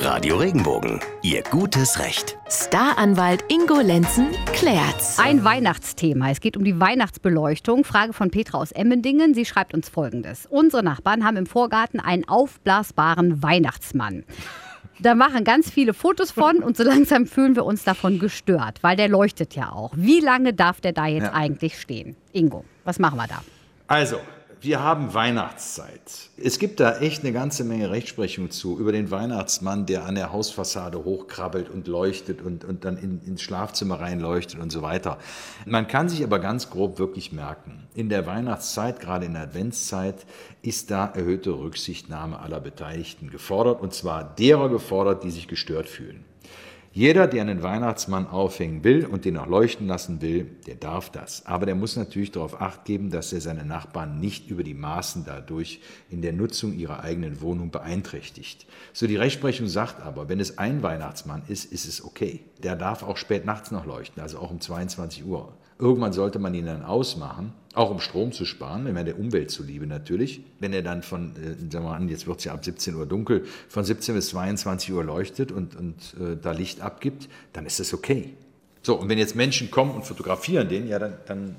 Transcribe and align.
Radio 0.00 0.36
Regenbogen, 0.36 1.00
Ihr 1.22 1.42
gutes 1.42 1.98
Recht. 1.98 2.38
Staranwalt 2.48 3.44
Ingo 3.48 3.80
Lenzen 3.80 4.28
klärt's. 4.52 5.18
Ein 5.18 5.42
Weihnachtsthema. 5.44 6.30
Es 6.30 6.40
geht 6.40 6.56
um 6.56 6.64
die 6.64 6.78
Weihnachtsbeleuchtung. 6.78 7.84
Frage 7.84 8.12
von 8.12 8.30
Petra 8.30 8.58
aus 8.58 8.70
Emmendingen. 8.72 9.34
Sie 9.34 9.44
schreibt 9.44 9.74
uns 9.74 9.88
folgendes. 9.88 10.46
Unsere 10.46 10.82
Nachbarn 10.82 11.24
haben 11.24 11.36
im 11.36 11.46
Vorgarten 11.46 11.98
einen 12.00 12.26
aufblasbaren 12.28 13.42
Weihnachtsmann. 13.42 14.24
Da 15.00 15.14
machen 15.14 15.44
ganz 15.44 15.70
viele 15.70 15.94
Fotos 15.94 16.30
von 16.30 16.58
und 16.62 16.76
so 16.76 16.84
langsam 16.84 17.26
fühlen 17.26 17.56
wir 17.56 17.64
uns 17.64 17.84
davon 17.84 18.18
gestört, 18.18 18.78
weil 18.82 18.96
der 18.96 19.08
leuchtet 19.08 19.54
ja 19.56 19.72
auch. 19.72 19.92
Wie 19.96 20.20
lange 20.20 20.54
darf 20.54 20.80
der 20.80 20.92
da 20.92 21.06
jetzt 21.06 21.24
Ja. 21.24 21.34
eigentlich 21.34 21.80
stehen? 21.80 22.16
Ingo, 22.32 22.64
was 22.84 22.98
machen 22.98 23.16
wir 23.16 23.26
da? 23.26 23.42
Also, 23.88 24.18
wir 24.60 24.82
haben 24.82 25.14
Weihnachtszeit. 25.14 26.00
Es 26.36 26.58
gibt 26.58 26.80
da 26.80 26.98
echt 26.98 27.22
eine 27.22 27.32
ganze 27.32 27.64
Menge 27.64 27.90
Rechtsprechung 27.90 28.50
zu 28.50 28.78
über 28.78 28.92
den 28.92 29.10
Weihnachtsmann, 29.10 29.86
der 29.86 30.04
an 30.04 30.16
der 30.16 30.32
Hausfassade 30.32 31.04
hochkrabbelt 31.04 31.68
und 31.68 31.86
leuchtet 31.86 32.42
und, 32.42 32.64
und 32.64 32.84
dann 32.84 32.96
in, 32.96 33.20
ins 33.24 33.42
Schlafzimmer 33.42 34.00
reinleuchtet 34.00 34.60
und 34.60 34.70
so 34.70 34.82
weiter. 34.82 35.18
Man 35.64 35.86
kann 35.86 36.08
sich 36.08 36.24
aber 36.24 36.38
ganz 36.40 36.70
grob 36.70 36.98
wirklich 36.98 37.32
merken, 37.32 37.86
in 37.94 38.08
der 38.08 38.26
Weihnachtszeit, 38.26 39.00
gerade 39.00 39.26
in 39.26 39.34
der 39.34 39.42
Adventszeit, 39.42 40.26
ist 40.62 40.90
da 40.90 41.06
erhöhte 41.06 41.50
Rücksichtnahme 41.50 42.40
aller 42.40 42.60
Beteiligten 42.60 43.30
gefordert 43.30 43.80
und 43.80 43.94
zwar 43.94 44.24
derer 44.24 44.68
gefordert, 44.68 45.22
die 45.22 45.30
sich 45.30 45.46
gestört 45.46 45.88
fühlen. 45.88 46.24
Jeder, 46.98 47.28
der 47.28 47.42
einen 47.42 47.62
Weihnachtsmann 47.62 48.26
aufhängen 48.26 48.82
will 48.82 49.06
und 49.06 49.24
den 49.24 49.36
auch 49.36 49.46
leuchten 49.46 49.86
lassen 49.86 50.20
will, 50.20 50.50
der 50.66 50.74
darf 50.74 51.10
das. 51.10 51.46
Aber 51.46 51.64
der 51.64 51.76
muss 51.76 51.94
natürlich 51.94 52.32
darauf 52.32 52.60
acht 52.60 52.84
geben, 52.86 53.10
dass 53.10 53.32
er 53.32 53.40
seine 53.40 53.64
Nachbarn 53.64 54.18
nicht 54.18 54.50
über 54.50 54.64
die 54.64 54.74
Maßen 54.74 55.22
dadurch 55.24 55.80
in 56.10 56.22
der 56.22 56.32
Nutzung 56.32 56.76
ihrer 56.76 57.04
eigenen 57.04 57.40
Wohnung 57.40 57.70
beeinträchtigt. 57.70 58.66
So 58.92 59.06
die 59.06 59.14
Rechtsprechung 59.14 59.68
sagt 59.68 60.04
aber, 60.04 60.28
wenn 60.28 60.40
es 60.40 60.58
ein 60.58 60.82
Weihnachtsmann 60.82 61.42
ist, 61.46 61.70
ist 61.70 61.86
es 61.86 62.04
okay. 62.04 62.40
Der 62.64 62.74
darf 62.74 63.04
auch 63.04 63.16
spät 63.16 63.44
nachts 63.44 63.70
noch 63.70 63.86
leuchten, 63.86 64.20
also 64.20 64.40
auch 64.40 64.50
um 64.50 64.60
22 64.60 65.24
Uhr. 65.24 65.52
Irgendwann 65.78 66.12
sollte 66.12 66.40
man 66.40 66.52
ihn 66.54 66.66
dann 66.66 66.82
ausmachen, 66.82 67.52
auch 67.78 67.90
um 67.90 68.00
Strom 68.00 68.32
zu 68.32 68.44
sparen, 68.44 68.84
wenn 68.84 68.94
man 68.94 69.04
der 69.04 69.18
Umwelt 69.18 69.50
zuliebe 69.50 69.86
natürlich. 69.86 70.42
Wenn 70.58 70.72
er 70.72 70.82
dann 70.82 71.02
von, 71.02 71.36
äh, 71.36 71.50
sagen 71.50 71.72
wir 71.72 71.80
mal 71.80 71.96
an, 71.96 72.08
jetzt 72.08 72.26
wird 72.26 72.38
es 72.38 72.44
ja 72.44 72.52
ab 72.52 72.64
17 72.64 72.94
Uhr 72.94 73.06
dunkel, 73.06 73.44
von 73.68 73.84
17 73.84 74.14
bis 74.14 74.30
22 74.30 74.92
Uhr 74.92 75.04
leuchtet 75.04 75.52
und, 75.52 75.76
und 75.76 76.14
äh, 76.20 76.36
da 76.40 76.52
Licht 76.52 76.80
abgibt, 76.80 77.28
dann 77.52 77.66
ist 77.66 77.78
das 77.78 77.94
okay. 77.94 78.34
So, 78.82 78.96
und 78.96 79.08
wenn 79.08 79.18
jetzt 79.18 79.36
Menschen 79.36 79.70
kommen 79.70 79.92
und 79.92 80.04
fotografieren 80.04 80.68
den, 80.68 80.88
ja, 80.88 80.98
dann, 80.98 81.14
dann 81.26 81.56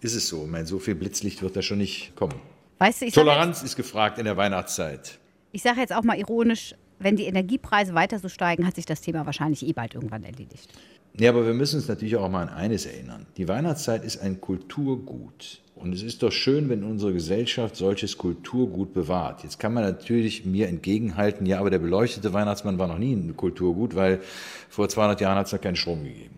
ist 0.00 0.14
es 0.14 0.28
so. 0.28 0.44
Ich 0.44 0.50
meine, 0.50 0.66
so 0.66 0.78
viel 0.78 0.94
Blitzlicht 0.94 1.42
wird 1.42 1.56
da 1.56 1.62
schon 1.62 1.78
nicht 1.78 2.14
kommen. 2.14 2.34
Weißt 2.78 3.00
du, 3.00 3.06
ich 3.06 3.14
sage 3.14 3.26
jetzt, 3.26 3.34
Toleranz 3.34 3.62
ist 3.62 3.76
gefragt 3.76 4.18
in 4.18 4.24
der 4.24 4.36
Weihnachtszeit. 4.36 5.18
ich 5.50 5.62
sag 5.62 5.76
jetzt 5.76 5.92
auch 5.92 6.04
mal 6.04 6.18
ironisch, 6.18 6.74
wenn 6.98 7.16
die 7.16 7.24
Energiepreise 7.24 7.94
weiter 7.94 8.18
so 8.18 8.28
steigen, 8.28 8.66
hat 8.66 8.74
sich 8.74 8.86
das 8.86 9.00
Thema 9.00 9.26
wahrscheinlich 9.26 9.66
eh 9.66 9.72
bald 9.72 9.94
irgendwann 9.94 10.24
erledigt. 10.24 10.68
Ja, 11.18 11.30
aber 11.30 11.46
wir 11.46 11.54
müssen 11.54 11.76
uns 11.76 11.88
natürlich 11.88 12.16
auch 12.16 12.28
mal 12.28 12.42
an 12.42 12.48
eines 12.48 12.86
erinnern. 12.86 13.26
Die 13.36 13.48
Weihnachtszeit 13.48 14.04
ist 14.04 14.18
ein 14.18 14.40
Kulturgut. 14.40 15.60
Und 15.74 15.92
es 15.92 16.02
ist 16.02 16.22
doch 16.22 16.32
schön, 16.32 16.68
wenn 16.68 16.82
unsere 16.82 17.12
Gesellschaft 17.12 17.76
solches 17.76 18.18
Kulturgut 18.18 18.94
bewahrt. 18.94 19.44
Jetzt 19.44 19.58
kann 19.60 19.74
man 19.74 19.84
natürlich 19.84 20.44
mir 20.44 20.68
entgegenhalten, 20.68 21.46
ja, 21.46 21.60
aber 21.60 21.70
der 21.70 21.78
beleuchtete 21.78 22.32
Weihnachtsmann 22.32 22.78
war 22.78 22.88
noch 22.88 22.98
nie 22.98 23.14
ein 23.14 23.36
Kulturgut, 23.36 23.94
weil 23.94 24.20
vor 24.68 24.88
200 24.88 25.20
Jahren 25.20 25.38
hat 25.38 25.46
es 25.46 25.52
noch 25.52 25.60
keinen 25.60 25.76
Strom 25.76 26.02
gegeben. 26.02 26.37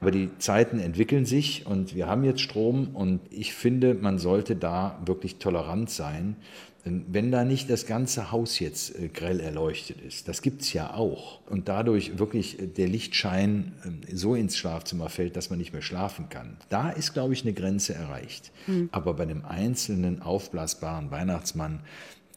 Aber 0.00 0.10
die 0.10 0.30
Zeiten 0.38 0.78
entwickeln 0.78 1.26
sich 1.26 1.66
und 1.66 1.94
wir 1.94 2.06
haben 2.06 2.24
jetzt 2.24 2.40
Strom 2.40 2.94
und 2.94 3.20
ich 3.30 3.52
finde, 3.52 3.94
man 3.94 4.18
sollte 4.18 4.56
da 4.56 4.98
wirklich 5.04 5.36
tolerant 5.36 5.90
sein. 5.90 6.36
Wenn 6.84 7.30
da 7.30 7.44
nicht 7.44 7.68
das 7.68 7.84
ganze 7.84 8.32
Haus 8.32 8.58
jetzt 8.58 8.98
äh, 8.98 9.08
grell 9.08 9.38
erleuchtet 9.38 10.00
ist, 10.00 10.28
das 10.28 10.40
gibt's 10.40 10.72
ja 10.72 10.94
auch, 10.94 11.40
und 11.46 11.68
dadurch 11.68 12.18
wirklich 12.18 12.58
äh, 12.58 12.66
der 12.66 12.88
Lichtschein 12.88 13.74
äh, 13.84 14.16
so 14.16 14.34
ins 14.34 14.56
Schlafzimmer 14.56 15.10
fällt, 15.10 15.36
dass 15.36 15.50
man 15.50 15.58
nicht 15.58 15.74
mehr 15.74 15.82
schlafen 15.82 16.30
kann, 16.30 16.56
da 16.70 16.88
ist, 16.88 17.12
glaube 17.12 17.34
ich, 17.34 17.42
eine 17.42 17.52
Grenze 17.52 17.92
erreicht. 17.92 18.50
Aber 18.92 19.12
bei 19.12 19.24
einem 19.24 19.44
einzelnen 19.44 20.22
aufblasbaren 20.22 21.10
Weihnachtsmann, 21.10 21.80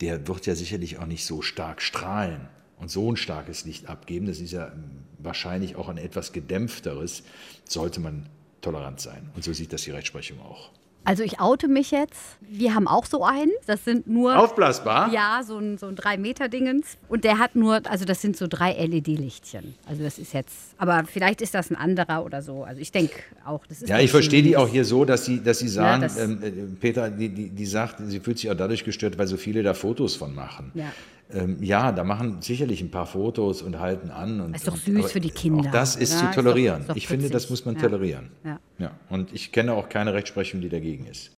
der 0.01 0.27
wird 0.27 0.45
ja 0.45 0.55
sicherlich 0.55 0.97
auch 0.99 1.05
nicht 1.05 1.25
so 1.25 1.41
stark 1.41 1.81
strahlen 1.81 2.41
und 2.79 2.91
so 2.91 3.09
ein 3.09 3.15
starkes 3.15 3.63
Licht 3.63 3.88
abgeben, 3.88 4.25
das 4.25 4.41
ist 4.41 4.51
ja 4.51 4.67
ähm, 4.67 5.02
wahrscheinlich 5.23 5.75
auch 5.75 5.89
ein 5.89 5.97
etwas 5.97 6.31
gedämpfteres, 6.34 7.23
sollte 7.67 8.00
man 8.00 8.25
tolerant 8.61 9.00
sein. 9.00 9.29
Und 9.35 9.44
so 9.44 9.53
sieht 9.53 9.73
das 9.73 9.81
die 9.84 9.91
Rechtsprechung 9.91 10.39
auch. 10.41 10.69
Also 11.06 11.22
ich 11.22 11.41
oute 11.41 11.67
mich 11.67 11.91
jetzt. 11.91 12.38
Wir 12.39 12.73
haben 12.75 12.88
auch 12.88 13.06
so 13.06 13.25
einen. 13.25 13.51
Das 13.66 13.83
sind 13.83 14.07
nur 14.07 14.39
Aufblasbar? 14.39 15.12
Ja, 15.12 15.41
so 15.45 15.57
ein, 15.57 15.78
so 15.78 15.88
ein 15.88 15.97
3-Meter-Dingens. 15.97 16.95
Und 17.09 17.25
der 17.25 17.39
hat 17.39 17.57
nur, 17.57 17.81
also 17.89 18.06
das 18.06 18.22
sind 18.22 18.38
so 18.38 18.47
drei 18.47 18.72
LED-Lichtchen. 18.72 19.75
Also 19.85 20.01
das 20.01 20.17
ist 20.17 20.31
jetzt, 20.33 20.56
aber 20.78 21.03
vielleicht 21.06 21.41
ist 21.41 21.53
das 21.56 21.69
ein 21.72 21.75
anderer 21.75 22.23
oder 22.23 22.41
so. 22.41 22.63
Also 22.63 22.79
ich 22.79 22.94
denke 22.94 23.16
auch, 23.45 23.66
das 23.67 23.81
ist. 23.81 23.89
Ja, 23.89 24.00
ich 24.00 24.12
verstehe 24.12 24.44
die 24.44 24.56
auch 24.56 24.69
hier 24.69 24.85
so, 24.85 25.03
dass 25.03 25.25
sie, 25.25 25.44
dass 25.44 25.59
sie 25.59 25.67
sagen, 25.67 26.03
das- 26.03 26.17
ähm, 26.17 26.41
äh, 26.41 26.51
Peter, 26.79 27.09
die, 27.09 27.28
die, 27.28 27.50
die 27.50 27.66
sagt, 27.66 27.97
sie 28.07 28.22
fühlt 28.22 28.39
sich 28.39 28.50
auch 28.50 28.56
dadurch 28.56 28.85
gestört, 28.85 29.17
weil 29.17 29.28
so 29.28 29.35
viele 29.35 29.62
da 29.62 29.73
Fotos 29.73 30.16
von 30.16 30.33
machen. 30.33 30.72
Ja. 30.73 30.85
Ähm, 31.33 31.61
ja, 31.63 31.91
da 31.91 32.03
machen 32.03 32.41
sicherlich 32.41 32.81
ein 32.81 32.91
paar 32.91 33.05
Fotos 33.05 33.61
und 33.61 33.79
halten 33.79 34.09
an. 34.11 34.39
Und, 34.41 34.55
Ist 34.55 34.67
doch 34.67 34.73
und, 34.73 34.83
süß 34.83 34.97
aber 34.99 35.07
für 35.09 35.19
die 35.19 35.31
Kinder, 35.31 35.67
Auch 35.69 35.71
das 35.71 35.95
ist 35.95 36.11
oder? 36.11 36.19
zu 36.19 36.25
Ist 36.25 36.29
doch- 36.38 36.44
tolerieren. 36.44 36.81
ist 36.81 36.89
doch 36.89 36.95
ich 36.95 37.07
finde, 37.07 37.29
das 37.29 37.49
muss 37.49 37.66
man 37.66 37.75
Ja. 37.75 37.81
tolerieren. 37.81 38.29
Ja. 38.44 38.59
ja. 38.79 38.91
Und 39.09 39.33
ich 39.33 39.51
kenne 39.51 39.73
auch 39.73 39.89
keine 39.89 40.13
Rechtsprechung, 40.13 40.61
die 40.61 40.69
dagegen 40.69 41.05
ist. 41.07 41.31